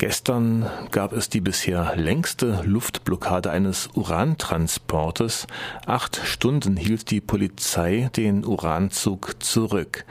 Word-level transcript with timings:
Gestern 0.00 0.64
gab 0.92 1.12
es 1.12 1.28
die 1.28 1.42
bisher 1.42 1.94
längste 1.94 2.62
Luftblockade 2.64 3.50
eines 3.50 3.90
Urantransportes. 3.92 5.46
Acht 5.84 6.22
Stunden 6.24 6.78
hielt 6.78 7.10
die 7.10 7.20
Polizei 7.20 8.08
den 8.16 8.46
Uranzug 8.46 9.42
zurück. 9.42 10.06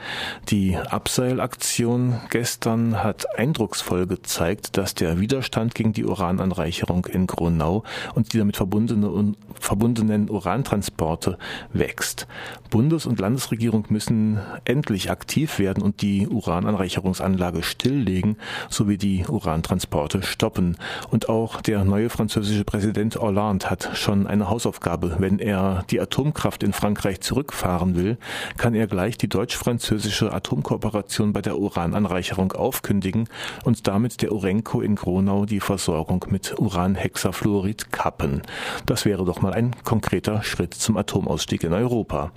Die 0.48 0.76
Abseilaktion 0.76 2.20
gestern 2.30 3.02
hat 3.02 3.36
eindrucksvoll 3.36 4.06
gezeigt, 4.06 4.76
dass 4.76 4.94
der 4.94 5.18
Widerstand 5.18 5.74
gegen 5.74 5.92
die 5.92 6.04
Urananreicherung 6.04 7.06
in 7.06 7.26
Gronau 7.26 7.82
und 8.14 8.32
die 8.32 8.38
damit 8.38 8.56
verbundene, 8.56 9.34
verbundenen 9.58 10.30
Urantransporte 10.30 11.36
wächst. 11.72 12.28
Bundes- 12.70 13.06
und 13.06 13.18
Landesregierung 13.18 13.86
müssen 13.88 14.38
endlich 14.64 15.10
aktiv 15.10 15.58
werden 15.58 15.82
und 15.82 16.00
die 16.00 16.28
Urananreicherungsanlage 16.28 17.64
stilllegen 17.64 18.36
sowie 18.68 18.96
die 18.96 19.24
Urantransporte 19.26 19.79
Transporte 19.80 20.22
stoppen. 20.22 20.76
Und 21.10 21.30
auch 21.30 21.62
der 21.62 21.84
neue 21.84 22.10
französische 22.10 22.64
Präsident 22.64 23.16
Hollande 23.16 23.70
hat 23.70 23.88
schon 23.94 24.26
eine 24.26 24.50
Hausaufgabe. 24.50 25.16
Wenn 25.20 25.38
er 25.38 25.84
die 25.90 25.98
Atomkraft 25.98 26.62
in 26.62 26.74
Frankreich 26.74 27.22
zurückfahren 27.22 27.96
will, 27.96 28.18
kann 28.58 28.74
er 28.74 28.86
gleich 28.86 29.16
die 29.16 29.28
deutsch-französische 29.28 30.34
Atomkooperation 30.34 31.32
bei 31.32 31.40
der 31.40 31.58
Urananreicherung 31.58 32.52
aufkündigen 32.52 33.26
und 33.64 33.88
damit 33.88 34.20
der 34.20 34.32
Urenco 34.32 34.82
in 34.82 34.96
Gronau 34.96 35.46
die 35.46 35.60
Versorgung 35.60 36.26
mit 36.28 36.58
Uranhexafluorid 36.58 37.90
kappen. 37.90 38.42
Das 38.84 39.06
wäre 39.06 39.24
doch 39.24 39.40
mal 39.40 39.54
ein 39.54 39.74
konkreter 39.84 40.42
Schritt 40.42 40.74
zum 40.74 40.98
Atomausstieg 40.98 41.64
in 41.64 41.72
Europa. 41.72 42.32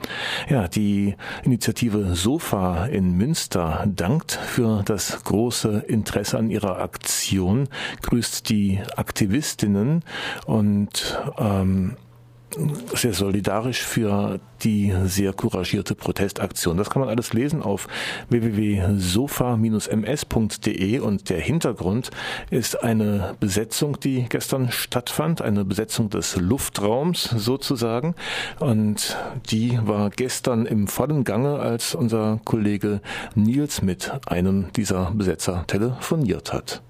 Ja, 0.50 0.70
die 0.70 1.16
Initiative 1.44 2.16
SOFA 2.16 2.86
in 2.86 3.18
Münster 3.18 3.86
dankt 3.86 4.32
für 4.32 4.82
das 4.86 5.26
große 5.26 5.84
Interesse 5.88 6.38
an 6.38 6.50
ihrer 6.50 6.80
Aktion 6.80 7.33
Aktion 7.34 7.68
grüßt 8.04 8.48
die 8.50 8.80
Aktivistinnen 8.96 10.04
und 10.46 11.20
ähm, 11.40 11.98
sehr 12.94 13.14
solidarisch 13.14 13.82
für 13.82 14.40
die 14.64 14.94
sehr 15.06 15.34
couragierte 15.34 15.96
Protestaktion. 15.96 16.78
Das 16.78 16.92
kann 16.92 17.00
man 17.00 17.10
alles 17.10 17.34
lesen 17.34 17.64
auf 17.64 17.88
www.sofa-ms.de 18.30 21.00
und 21.00 21.32
der 21.32 21.40
Hintergrund 21.40 22.12
ist 22.52 22.84
eine 22.84 23.34
Besetzung, 23.40 24.00
die 24.00 24.28
gestern 24.30 24.70
stattfand, 24.72 25.42
eine 25.42 25.66
Besetzung 25.66 26.12
des 26.12 26.36
Luftraums 26.36 27.24
sozusagen 27.24 28.14
und 28.60 29.18
die 29.50 29.80
war 29.84 30.12
gestern 30.12 30.68
im 30.68 30.88
vollen 30.88 31.24
Gange, 31.24 31.58
als 31.60 31.96
unser 31.96 32.40
Kollege 32.46 33.02
Nils 33.34 33.82
mit 33.82 34.12
einem 34.28 34.72
dieser 34.74 35.10
Besetzer 35.16 35.66
telefoniert 35.66 36.54
hat. 36.54 36.84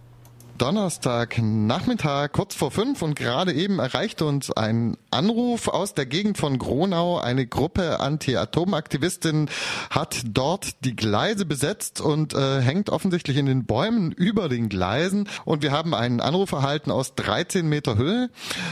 Donnerstag 0.57 1.39
Nachmittag 1.41 2.33
kurz 2.33 2.55
vor 2.55 2.69
fünf 2.69 3.01
und 3.01 3.15
gerade 3.15 3.53
eben 3.53 3.79
erreicht 3.79 4.21
uns 4.21 4.51
ein 4.51 4.97
Anruf 5.09 5.67
aus 5.67 5.95
der 5.95 6.05
Gegend 6.05 6.37
von 6.37 6.59
Gronau. 6.59 7.17
Eine 7.19 7.47
Gruppe 7.47 7.99
Anti-Atom-Aktivistinnen 7.99 9.49
hat 9.89 10.21
dort 10.27 10.85
die 10.85 10.95
Gleise 10.95 11.45
besetzt 11.45 12.01
und 12.01 12.35
äh, 12.35 12.61
hängt 12.61 12.91
offensichtlich 12.91 13.37
in 13.37 13.47
den 13.47 13.65
Bäumen 13.65 14.11
über 14.11 14.47
den 14.47 14.69
Gleisen. 14.69 15.27
Und 15.43 15.63
wir 15.63 15.71
haben 15.71 15.95
einen 15.95 16.21
Anruf 16.21 16.51
erhalten 16.51 16.91
aus 16.91 17.15
13 17.15 17.67
Meter 17.67 17.97
Höhe. 17.97 18.29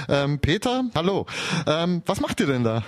Ähm, 0.07 0.39
Peter, 0.39 0.83
hallo. 0.95 1.25
Ähm, 1.65 2.03
was 2.05 2.21
macht 2.21 2.39
ihr 2.41 2.47
denn 2.47 2.63
da? 2.63 2.83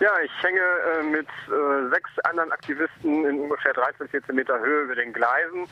Ja, 0.00 0.10
ich 0.24 0.42
hänge 0.42 0.58
äh, 0.58 1.02
mit 1.04 1.28
äh, 1.28 1.90
sechs 1.94 2.10
anderen 2.24 2.50
Aktivisten 2.50 3.24
in 3.24 3.40
ungefähr 3.40 3.72
13, 3.72 4.08
14 4.08 4.34
Meter 4.34 4.58
Höhe 4.58 4.82
über 4.82 4.96
den 4.96 5.12
Gleisen 5.12 5.68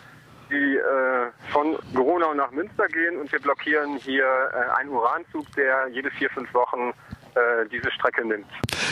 die 0.51 0.77
äh, 0.77 1.31
von 1.53 1.77
Gronau 1.95 2.35
nach 2.35 2.51
Münster 2.51 2.87
gehen 2.89 3.19
und 3.19 3.31
wir 3.31 3.41
blockieren 3.41 3.97
hier 3.97 4.25
äh, 4.25 4.79
einen 4.81 4.91
Uranzug, 4.91 5.51
der 5.57 5.89
jede 5.93 6.11
vier, 6.11 6.31
fünf 6.31 6.53
Wochen 6.55 6.93
äh, 7.35 7.69
diese 7.71 7.91
Strecke 7.93 8.27
nimmt. 8.27 8.47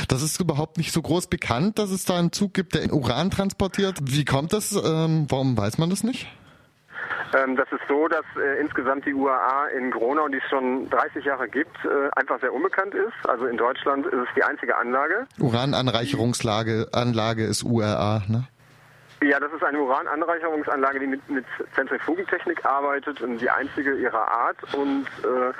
Das 0.08 0.22
ist 0.22 0.40
überhaupt 0.40 0.78
nicht 0.78 0.92
so 0.92 1.02
groß 1.02 1.26
bekannt, 1.26 1.78
dass 1.78 1.90
es 1.90 2.04
da 2.04 2.18
einen 2.18 2.32
Zug 2.32 2.54
gibt, 2.54 2.74
der 2.74 2.92
Uran 2.92 3.30
transportiert. 3.30 3.98
Wie 4.02 4.24
kommt 4.24 4.52
das? 4.52 4.72
Ähm, 4.72 5.26
warum 5.28 5.56
weiß 5.56 5.78
man 5.78 5.90
das 5.90 6.04
nicht? 6.04 6.28
Ähm, 7.34 7.56
das 7.56 7.70
ist 7.72 7.82
so, 7.88 8.08
dass 8.08 8.24
äh, 8.36 8.60
insgesamt 8.60 9.04
die 9.04 9.12
UAA 9.12 9.68
in 9.76 9.90
Gronau, 9.90 10.28
die 10.28 10.38
es 10.38 10.48
schon 10.48 10.88
30 10.90 11.24
Jahre 11.24 11.48
gibt, 11.48 11.76
äh, 11.84 12.10
einfach 12.16 12.40
sehr 12.40 12.52
unbekannt 12.52 12.94
ist. 12.94 13.28
Also 13.28 13.46
in 13.46 13.56
Deutschland 13.56 14.06
ist 14.06 14.14
es 14.14 14.28
die 14.36 14.42
einzige 14.42 14.76
Anlage. 14.76 15.26
Urananreicherungslage 15.38 16.88
Anlage 16.92 17.44
ist 17.44 17.64
URA, 17.64 18.22
ne? 18.28 18.48
Ja, 19.20 19.40
das 19.40 19.52
ist 19.52 19.64
eine 19.64 19.80
Urananreicherungsanlage, 19.80 21.00
die 21.00 21.06
mit, 21.08 21.28
mit 21.28 21.44
Zentrifugentechnik 21.74 22.64
arbeitet 22.64 23.20
und 23.20 23.38
die 23.38 23.50
einzige 23.50 23.94
ihrer 23.94 24.28
Art. 24.28 24.56
Und 24.74 25.06
äh, 25.24 25.52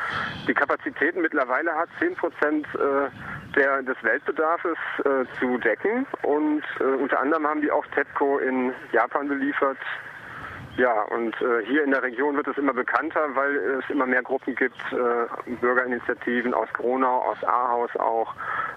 die 0.46 0.54
Kapazitäten 0.54 1.22
mittlerweile 1.22 1.74
hat 1.74 1.88
10 1.98 2.14
Prozent 2.14 2.66
äh, 2.76 3.10
der, 3.56 3.82
des 3.82 3.96
Weltbedarfs 4.02 4.64
äh, 4.64 5.24
zu 5.40 5.58
decken. 5.58 6.06
Und 6.22 6.62
äh, 6.78 6.84
unter 6.84 7.20
anderem 7.20 7.48
haben 7.48 7.60
die 7.60 7.72
auch 7.72 7.84
TEPCO 7.88 8.38
in 8.38 8.72
Japan 8.92 9.26
beliefert, 9.26 9.78
ja, 10.78 11.02
und 11.10 11.34
äh, 11.42 11.66
hier 11.66 11.82
in 11.82 11.90
der 11.90 12.02
Region 12.02 12.36
wird 12.36 12.46
es 12.46 12.56
immer 12.56 12.72
bekannter, 12.72 13.20
weil 13.34 13.80
es 13.80 13.90
immer 13.90 14.06
mehr 14.06 14.22
Gruppen 14.22 14.54
gibt, 14.54 14.78
äh, 14.92 15.52
Bürgerinitiativen 15.60 16.54
aus 16.54 16.68
Gronau, 16.72 17.22
aus 17.22 17.42
Ahaus 17.42 17.90
auch, 17.96 18.32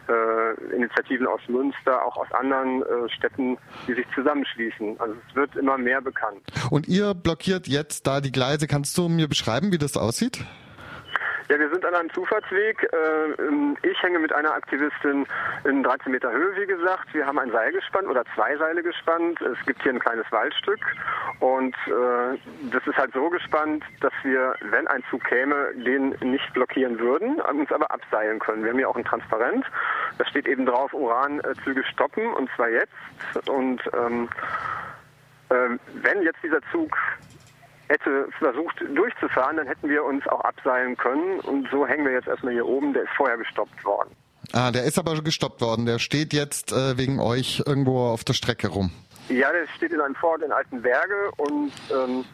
äh, 0.09 0.75
Initiativen 0.75 1.27
aus 1.27 1.41
Münster, 1.47 2.03
auch 2.03 2.17
aus 2.17 2.31
anderen 2.31 2.81
äh, 2.81 3.09
Städten, 3.09 3.57
die 3.87 3.93
sich 3.93 4.05
zusammenschließen. 4.15 4.99
Also 4.99 5.15
es 5.29 5.35
wird 5.35 5.55
immer 5.55 5.77
mehr 5.77 6.01
bekannt. 6.01 6.41
Und 6.71 6.87
ihr 6.87 7.13
blockiert 7.13 7.67
jetzt 7.67 8.07
da 8.07 8.19
die 8.19 8.31
Gleise. 8.31 8.67
Kannst 8.67 8.97
du 8.97 9.07
mir 9.07 9.27
beschreiben, 9.27 9.71
wie 9.71 9.77
das 9.77 9.95
aussieht? 9.95 10.43
Ja, 11.51 11.59
wir 11.59 11.69
sind 11.69 11.83
an 11.83 11.93
einem 11.93 12.09
Zufahrtsweg. 12.13 12.81
Äh, 12.81 13.85
ich 13.85 14.01
hänge 14.01 14.19
mit 14.19 14.31
einer 14.31 14.53
Aktivistin 14.53 15.27
in 15.65 15.83
13 15.83 16.09
Meter 16.09 16.31
Höhe, 16.31 16.55
wie 16.55 16.65
gesagt. 16.65 17.13
Wir 17.13 17.25
haben 17.25 17.37
ein 17.39 17.51
Seil 17.51 17.73
gespannt 17.73 18.07
oder 18.07 18.23
zwei 18.35 18.55
Seile 18.55 18.81
gespannt. 18.81 19.41
Es 19.41 19.57
gibt 19.65 19.83
hier 19.83 19.91
ein 19.91 19.99
kleines 19.99 20.31
Waldstück 20.31 20.79
und 21.41 21.75
äh, 21.87 22.39
das 22.71 22.87
ist 22.87 22.95
halt 22.95 23.11
so 23.13 23.29
gespannt, 23.29 23.83
dass 23.99 24.13
wir, 24.23 24.55
wenn 24.61 24.87
ein 24.87 25.03
Zug 25.09 25.25
käme, 25.25 25.73
den 25.75 26.15
nicht 26.21 26.53
blockieren 26.53 26.97
würden, 26.99 27.41
uns 27.41 27.69
aber 27.73 27.91
abseilen 27.91 28.39
können. 28.39 28.63
Wir 28.63 28.69
haben 28.69 28.77
hier 28.77 28.87
auch 28.87 28.95
ein 28.95 29.03
Transparent. 29.03 29.65
Da 30.19 30.25
steht 30.27 30.47
eben 30.47 30.65
drauf, 30.65 30.93
Uranzüge 30.93 31.83
stoppen 31.83 32.33
und 32.33 32.49
zwar 32.55 32.69
jetzt. 32.69 33.49
Und 33.49 33.81
ähm, 33.93 34.29
äh, 35.49 35.77
wenn 36.01 36.21
jetzt 36.21 36.41
dieser 36.43 36.61
Zug 36.71 36.95
hätte 37.91 38.27
versucht 38.39 38.81
durchzufahren, 38.95 39.57
dann 39.57 39.67
hätten 39.67 39.89
wir 39.89 40.03
uns 40.03 40.25
auch 40.27 40.41
abseilen 40.41 40.97
können. 40.97 41.39
Und 41.41 41.67
so 41.69 41.85
hängen 41.85 42.05
wir 42.05 42.13
jetzt 42.13 42.27
erstmal 42.27 42.53
hier 42.53 42.65
oben. 42.65 42.93
Der 42.93 43.03
ist 43.03 43.11
vorher 43.15 43.37
gestoppt 43.37 43.83
worden. 43.83 44.15
Ah, 44.53 44.71
der 44.71 44.83
ist 44.83 44.97
aber 44.97 45.21
gestoppt 45.21 45.61
worden. 45.61 45.85
Der 45.85 45.99
steht 45.99 46.33
jetzt 46.33 46.71
äh, 46.71 46.97
wegen 46.97 47.19
euch 47.19 47.63
irgendwo 47.65 48.07
auf 48.07 48.23
der 48.23 48.33
Strecke 48.33 48.69
rum. 48.69 48.91
Ja, 49.29 49.51
der 49.51 49.67
steht 49.75 49.91
in 49.91 50.01
einem 50.01 50.15
Fort 50.15 50.41
in 50.41 50.51
Altenberge 50.51 51.31
und 51.37 51.71
ähm, 51.91 52.25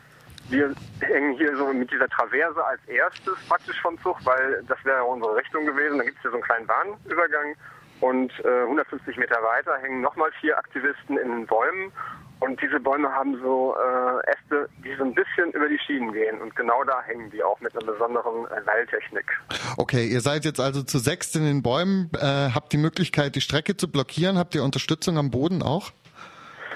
wir 0.49 0.73
hängen 1.01 1.37
hier 1.37 1.55
so 1.57 1.71
mit 1.73 1.91
dieser 1.91 2.07
Traverse 2.07 2.63
als 2.63 2.79
erstes 2.87 3.35
praktisch 3.47 3.79
vom 3.81 4.01
Zug, 4.01 4.17
weil 4.23 4.63
das 4.67 4.83
wäre 4.85 5.03
unsere 5.03 5.35
Richtung 5.35 5.65
gewesen. 5.65 5.97
Da 5.97 6.05
gibt 6.05 6.17
es 6.17 6.21
hier 6.21 6.31
so 6.31 6.37
einen 6.37 6.43
kleinen 6.43 6.67
Bahnübergang 6.67 7.55
und 7.99 8.31
äh, 8.45 8.61
150 8.63 9.17
Meter 9.17 9.35
weiter 9.43 9.77
hängen 9.81 10.01
nochmal 10.01 10.31
vier 10.39 10.57
Aktivisten 10.57 11.17
in 11.17 11.29
den 11.29 11.45
Bäumen 11.45 11.91
und 12.39 12.61
diese 12.61 12.79
Bäume 12.79 13.11
haben 13.11 13.39
so 13.41 13.75
äh, 13.75 14.31
Äste, 14.31 14.69
die 14.83 14.93
so 14.95 15.03
ein 15.03 15.13
bisschen 15.13 15.51
über 15.51 15.67
die 15.67 15.79
Schienen 15.79 16.13
gehen. 16.13 16.39
Und 16.41 16.55
genau 16.55 16.83
da 16.83 17.01
hängen 17.03 17.29
die 17.31 17.43
auch 17.43 17.59
mit 17.61 17.75
einer 17.75 17.91
besonderen 17.91 18.45
äh, 18.45 18.63
Seiltechnik. 18.63 19.25
Okay, 19.77 20.05
ihr 20.05 20.21
seid 20.21 20.45
jetzt 20.45 20.59
also 20.59 20.83
zu 20.83 20.99
sechst 20.99 21.35
in 21.35 21.45
den 21.45 21.63
Bäumen. 21.63 22.11
Äh, 22.13 22.51
habt 22.53 22.73
die 22.73 22.77
Möglichkeit, 22.77 23.35
die 23.35 23.41
Strecke 23.41 23.75
zu 23.75 23.91
blockieren? 23.91 24.37
Habt 24.37 24.53
ihr 24.55 24.63
Unterstützung 24.63 25.17
am 25.17 25.31
Boden 25.31 25.63
auch? 25.63 25.91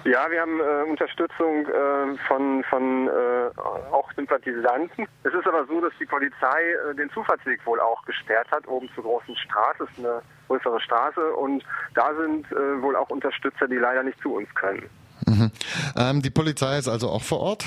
Ja, 0.04 0.32
wir 0.32 0.42
haben 0.42 0.60
äh, 0.60 0.90
Unterstützung 0.90 1.68
äh, 1.68 2.18
von, 2.28 2.64
von 2.64 3.08
äh, 3.08 3.62
auch 3.92 4.12
Sympathisanten. 4.16 5.08
Es 5.24 5.34
ist 5.34 5.46
aber 5.46 5.66
so, 5.68 5.80
dass 5.80 5.94
die 6.00 6.08
Polizei 6.08 6.72
äh, 6.90 6.96
den 6.96 7.12
Zufahrtsweg 7.12 7.64
wohl 7.68 7.80
auch 7.80 8.04
gesperrt 8.06 8.50
hat, 8.52 8.68
oben 8.68 8.90
zur 8.96 9.04
großen 9.04 9.36
Straße. 9.36 9.84
Ist 9.84 10.00
eine 10.00 10.24
größere 10.48 10.82
Straße 10.82 11.34
und 11.36 11.64
da 11.94 12.16
sind 12.16 12.52
äh, 12.52 12.82
wohl 12.82 12.96
auch 12.96 13.10
Unterstützer, 13.12 13.68
die 13.68 13.76
leider 13.76 14.02
nicht 14.02 14.20
zu 14.22 14.34
uns 14.34 14.54
können. 14.56 14.90
Mhm. 15.32 15.52
Ähm, 15.96 16.22
die 16.22 16.30
Polizei 16.30 16.78
ist 16.78 16.90
also 16.90 17.10
auch 17.10 17.24
vor 17.24 17.40
Ort? 17.40 17.66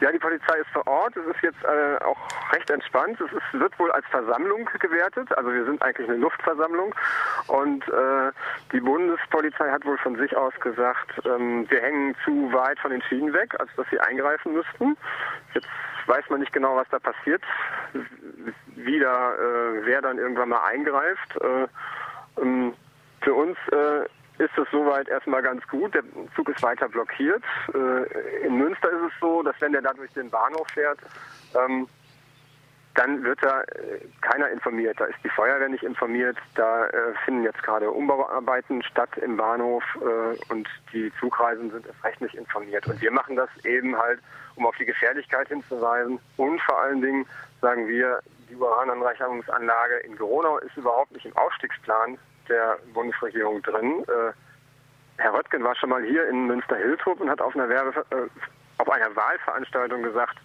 Ja, 0.00 0.12
die 0.12 0.18
Polizei 0.18 0.58
ist 0.58 0.68
vor 0.72 0.86
Ort. 0.86 1.16
Es 1.16 1.24
ist 1.26 1.42
jetzt 1.42 1.64
äh, 1.64 2.04
auch 2.04 2.18
recht 2.52 2.68
entspannt. 2.70 3.20
Es 3.20 3.32
ist, 3.32 3.60
wird 3.60 3.78
wohl 3.78 3.90
als 3.92 4.04
Versammlung 4.06 4.68
gewertet. 4.78 5.36
Also 5.36 5.52
wir 5.52 5.64
sind 5.64 5.82
eigentlich 5.82 6.08
eine 6.08 6.18
Luftversammlung. 6.18 6.94
Und 7.46 7.88
äh, 7.88 8.32
die 8.72 8.80
Bundespolizei 8.80 9.70
hat 9.70 9.84
wohl 9.84 9.98
von 9.98 10.16
sich 10.16 10.36
aus 10.36 10.52
gesagt, 10.60 11.20
ähm, 11.24 11.66
wir 11.70 11.80
hängen 11.80 12.14
zu 12.24 12.52
weit 12.52 12.78
von 12.80 12.90
den 12.90 13.02
Schienen 13.02 13.32
weg, 13.32 13.54
als 13.58 13.70
dass 13.76 13.86
sie 13.90 14.00
eingreifen 14.00 14.52
müssten. 14.52 14.96
Jetzt 15.54 15.68
weiß 16.06 16.24
man 16.30 16.40
nicht 16.40 16.52
genau, 16.52 16.76
was 16.76 16.88
da 16.90 16.98
passiert, 16.98 17.42
wie 18.74 18.98
da, 18.98 19.34
äh, 19.34 19.84
wer 19.84 20.02
dann 20.02 20.18
irgendwann 20.18 20.50
mal 20.50 20.64
eingreift. 20.64 21.40
Äh, 21.40 21.68
ähm, 22.40 22.74
für 23.20 23.34
uns 23.34 23.56
äh, 23.70 24.08
ist 24.38 24.56
es 24.56 24.66
soweit 24.70 25.08
erstmal 25.08 25.42
ganz 25.42 25.66
gut. 25.68 25.94
Der 25.94 26.02
Zug 26.34 26.48
ist 26.48 26.62
weiter 26.62 26.88
blockiert. 26.88 27.42
Äh, 27.74 28.46
in 28.46 28.56
Münster 28.56 28.90
ist 28.90 29.12
es 29.12 29.20
so, 29.20 29.42
dass 29.42 29.54
wenn 29.60 29.72
der 29.72 29.82
da 29.82 29.92
durch 29.92 30.12
den 30.12 30.30
Bahnhof 30.30 30.66
fährt, 30.68 30.98
ähm, 31.54 31.86
dann 32.94 33.22
wird 33.22 33.38
da 33.42 33.62
äh, 33.62 34.00
keiner 34.20 34.48
informiert. 34.50 35.00
Da 35.00 35.04
ist 35.06 35.18
die 35.24 35.28
Feuerwehr 35.28 35.68
nicht 35.68 35.82
informiert. 35.82 36.36
Da 36.54 36.86
äh, 36.86 37.14
finden 37.24 37.44
jetzt 37.44 37.62
gerade 37.62 37.90
Umbauarbeiten 37.90 38.82
statt 38.82 39.10
im 39.18 39.36
Bahnhof 39.36 39.82
und 40.48 40.68
die 40.92 41.12
Zugreisen 41.18 41.70
sind 41.70 41.86
erst 41.86 42.04
recht 42.04 42.20
nicht 42.20 42.34
informiert. 42.34 42.86
Und 42.86 43.00
wir 43.00 43.10
machen 43.10 43.36
das 43.36 43.48
eben 43.64 43.96
halt, 43.96 44.20
um 44.56 44.66
auf 44.66 44.76
die 44.76 44.84
Gefährlichkeit 44.84 45.48
hinzuweisen. 45.48 46.18
Und 46.36 46.60
vor 46.62 46.82
allen 46.82 47.00
Dingen 47.00 47.26
sagen 47.60 47.86
wir, 47.88 48.20
die 48.50 48.56
Urananreicherungsanlage 48.56 49.98
in 50.04 50.16
Geronau 50.16 50.58
ist 50.58 50.76
überhaupt 50.76 51.12
nicht 51.12 51.24
im 51.24 51.36
Aufstiegsplan 51.36 52.18
der 52.48 52.78
Bundesregierung 52.92 53.62
drin. 53.62 54.04
Äh, 54.08 54.32
Herr 55.18 55.34
Röttgen 55.34 55.62
war 55.62 55.74
schon 55.76 55.90
mal 55.90 56.02
hier 56.02 56.28
in 56.28 56.46
Münster-Hiltrup 56.46 57.20
und 57.20 57.30
hat 57.30 57.40
auf 57.40 57.54
einer, 57.54 57.68
Werbe, 57.68 58.04
äh, 58.10 58.28
auf 58.78 58.90
einer 58.90 59.14
Wahlveranstaltung 59.14 60.02
gesagt, 60.02 60.38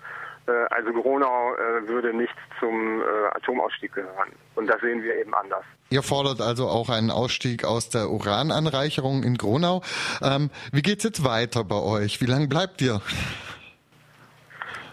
äh, 0.47 0.51
also 0.69 0.91
Gronau 0.93 1.55
äh, 1.55 1.87
würde 1.87 2.13
nicht 2.13 2.35
zum 2.59 3.01
äh, 3.01 3.05
Atomausstieg 3.35 3.93
gehören. 3.93 4.31
Und 4.55 4.67
das 4.67 4.79
sehen 4.81 5.03
wir 5.03 5.15
eben 5.15 5.33
anders. 5.33 5.63
Ihr 5.89 6.03
fordert 6.03 6.41
also 6.41 6.67
auch 6.67 6.89
einen 6.89 7.11
Ausstieg 7.11 7.63
aus 7.63 7.89
der 7.89 8.09
Urananreicherung 8.09 9.23
in 9.23 9.37
Gronau. 9.37 9.81
Ähm, 10.21 10.49
wie 10.71 10.81
geht's 10.81 11.03
jetzt 11.03 11.23
weiter 11.23 11.63
bei 11.63 11.79
euch? 11.79 12.21
Wie 12.21 12.25
lange 12.25 12.47
bleibt 12.47 12.81
ihr? 12.81 13.01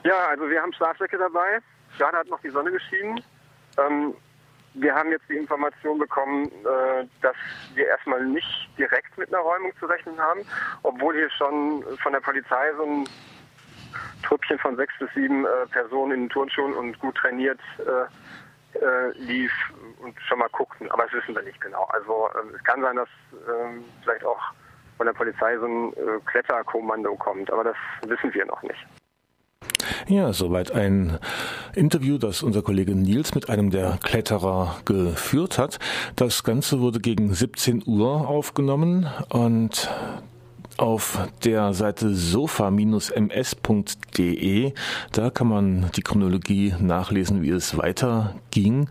Ja, 0.05 0.29
also 0.29 0.49
wir 0.49 0.61
haben 0.61 0.73
Schlafsäcke 0.73 1.19
dabei. 1.19 1.59
Gerade 1.99 2.19
hat 2.19 2.29
noch 2.29 2.41
die 2.41 2.51
Sonne 2.51 2.71
geschienen. 2.71 3.23
Ähm, 3.79 4.15
wir 4.75 4.95
haben 4.95 5.11
jetzt 5.11 5.29
die 5.29 5.37
Information 5.37 5.99
bekommen, 5.99 6.47
äh, 6.47 7.07
dass 7.23 7.37
wir 7.75 7.87
erstmal 7.87 8.25
nicht 8.25 8.69
direkt 8.77 9.17
mit 9.17 9.33
einer 9.33 9.43
Räumung 9.43 9.73
zu 9.79 9.87
rechnen 9.87 10.19
haben, 10.19 10.41
obwohl 10.83 11.15
hier 11.15 11.31
schon 11.31 11.85
von 12.03 12.13
der 12.13 12.21
Polizei 12.21 12.73
so 12.77 12.85
ein 12.85 13.09
Trüppchen 14.23 14.59
von 14.59 14.77
sechs 14.77 14.93
bis 14.99 15.09
sieben 15.15 15.47
äh, 15.47 15.67
Personen 15.71 16.25
in 16.25 16.29
Turnschuhen 16.29 16.75
und 16.75 16.99
gut 16.99 17.15
trainiert 17.17 17.61
äh, 17.79 19.11
lief 19.13 19.53
und 20.01 20.19
schon 20.23 20.41
mal 20.41 20.49
guckten. 20.51 20.91
Aber 20.91 21.05
das 21.05 21.13
wissen 21.13 21.37
wir 21.37 21.43
nicht 21.43 21.61
genau. 21.61 21.85
Also 21.93 22.29
äh, 22.35 22.57
es 22.57 22.65
kann 22.65 22.83
sein, 22.83 22.97
dass 22.97 23.09
ähm, 23.49 23.85
vielleicht 24.03 24.25
auch 24.25 24.41
von 24.97 25.07
der 25.07 25.13
Polizei 25.13 25.57
so 25.59 25.67
ein 25.67 25.93
Kletterkommando 26.27 27.17
kommt, 27.17 27.51
aber 27.51 27.65
das 27.65 27.77
wissen 28.07 28.33
wir 28.33 28.45
noch 28.47 28.63
nicht. 28.63 28.87
Ja, 30.07 30.35
soweit 30.35 30.71
ein 30.73 31.19
Interview, 31.75 32.19
das 32.19 32.43
unser 32.43 32.61
Kollege 32.61 32.95
Nils 32.95 33.35
mit 33.35 33.49
einem 33.49 33.71
der 33.71 33.99
Kletterer 34.03 34.77
geführt 34.85 35.57
hat. 35.57 35.79
Das 36.15 36.45
Ganze 36.45 36.81
wurde 36.81 37.01
gegen 37.01 37.33
17 37.33 37.85
Uhr 37.87 38.29
aufgenommen 38.29 39.07
und 39.31 39.89
auf 40.77 41.29
der 41.45 41.73
Seite 41.73 42.15
sofa-ms.de. 42.15 42.73
Da 45.13 45.31
kann 45.31 45.49
man 45.49 45.91
die 45.97 46.03
Chronologie 46.03 46.75
nachlesen, 46.79 47.41
wie 47.43 47.51
es 47.51 47.79
weiterging. 47.79 48.89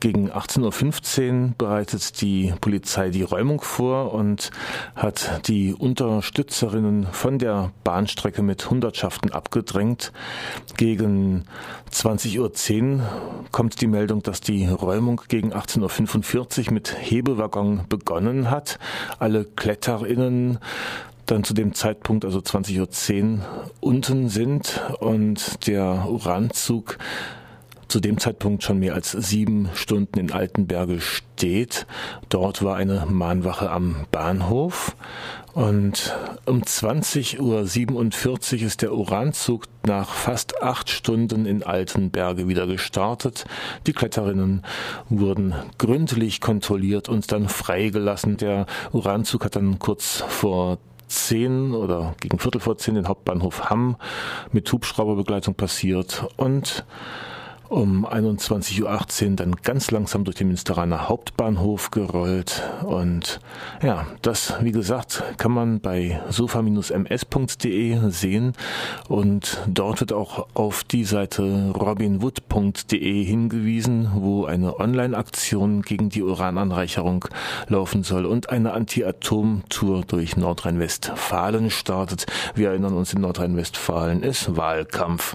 Gegen 0.00 0.30
18.15 0.30 1.42
Uhr 1.48 1.54
bereitet 1.58 2.20
die 2.20 2.54
Polizei 2.60 3.10
die 3.10 3.22
Räumung 3.22 3.60
vor 3.60 4.14
und 4.14 4.50
hat 4.94 5.48
die 5.48 5.74
Unterstützerinnen 5.74 7.08
von 7.10 7.40
der 7.40 7.72
Bahnstrecke 7.82 8.42
mit 8.42 8.70
Hundertschaften 8.70 9.32
abgedrängt. 9.32 10.12
Gegen 10.76 11.44
20.10 11.92 12.38
Uhr 12.38 13.02
kommt 13.50 13.80
die 13.80 13.88
Meldung, 13.88 14.22
dass 14.22 14.40
die 14.40 14.66
Räumung 14.66 15.20
gegen 15.26 15.52
18.45 15.52 16.68
Uhr 16.68 16.72
mit 16.74 16.96
Hebelwaggon 16.96 17.86
begonnen 17.88 18.52
hat. 18.52 18.78
Alle 19.18 19.44
KletterInnen 19.44 20.58
dann 21.26 21.42
zu 21.42 21.54
dem 21.54 21.74
Zeitpunkt, 21.74 22.24
also 22.24 22.38
20.10 22.38 23.38
Uhr, 23.38 23.44
unten 23.80 24.28
sind 24.28 24.80
und 25.00 25.66
der 25.66 26.06
Uranzug 26.08 26.98
zu 27.88 28.00
dem 28.00 28.18
Zeitpunkt 28.18 28.62
schon 28.62 28.78
mehr 28.78 28.94
als 28.94 29.12
sieben 29.12 29.70
Stunden 29.74 30.18
in 30.18 30.30
Altenberge 30.30 31.00
steht. 31.00 31.86
Dort 32.28 32.62
war 32.62 32.76
eine 32.76 33.06
Mahnwache 33.08 33.70
am 33.70 34.06
Bahnhof 34.12 34.94
und 35.54 36.16
um 36.44 36.62
20.47 36.62 37.40
Uhr 37.40 38.66
ist 38.66 38.82
der 38.82 38.92
Uranzug 38.92 39.64
nach 39.84 40.10
fast 40.10 40.62
acht 40.62 40.90
Stunden 40.90 41.46
in 41.46 41.62
Altenberge 41.62 42.46
wieder 42.46 42.66
gestartet. 42.66 43.44
Die 43.86 43.92
Kletterinnen 43.92 44.62
wurden 45.08 45.54
gründlich 45.78 46.40
kontrolliert 46.40 47.08
und 47.08 47.32
dann 47.32 47.48
freigelassen. 47.48 48.36
Der 48.36 48.66
Uranzug 48.92 49.44
hat 49.44 49.56
dann 49.56 49.78
kurz 49.78 50.22
vor 50.28 50.78
zehn 51.08 51.74
oder 51.74 52.14
gegen 52.20 52.38
Viertel 52.38 52.60
vor 52.60 52.76
zehn 52.76 52.94
den 52.94 53.08
Hauptbahnhof 53.08 53.70
Hamm 53.70 53.96
mit 54.52 54.70
Hubschrauberbegleitung 54.70 55.54
passiert 55.54 56.26
und 56.36 56.84
um 57.68 58.06
21.18 58.06 59.30
Uhr 59.30 59.36
dann 59.36 59.54
ganz 59.62 59.90
langsam 59.90 60.24
durch 60.24 60.36
den 60.36 60.48
Münsteraner 60.48 61.08
Hauptbahnhof 61.08 61.90
gerollt. 61.90 62.62
Und 62.84 63.40
ja, 63.82 64.06
das, 64.22 64.54
wie 64.60 64.72
gesagt, 64.72 65.22
kann 65.36 65.52
man 65.52 65.80
bei 65.80 66.20
sofa-ms.de 66.30 68.10
sehen. 68.10 68.54
Und 69.08 69.62
dort 69.66 70.00
wird 70.00 70.12
auch 70.12 70.46
auf 70.54 70.84
die 70.84 71.04
Seite 71.04 71.72
robinwood.de 71.74 73.24
hingewiesen, 73.24 74.10
wo 74.14 74.46
eine 74.46 74.80
Online-Aktion 74.80 75.82
gegen 75.82 76.08
die 76.08 76.22
Urananreicherung 76.22 77.26
laufen 77.66 78.02
soll 78.02 78.24
und 78.24 78.50
eine 78.50 78.72
Anti-Atom-Tour 78.72 80.04
durch 80.06 80.36
Nordrhein-Westfalen 80.36 81.70
startet. 81.70 82.26
Wir 82.54 82.70
erinnern 82.70 82.94
uns, 82.94 83.12
in 83.12 83.20
Nordrhein-Westfalen 83.20 84.22
ist 84.22 84.56
Wahlkampf. 84.56 85.18